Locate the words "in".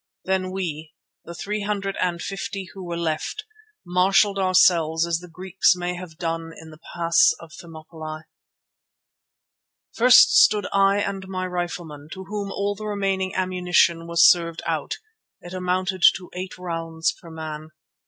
6.57-6.71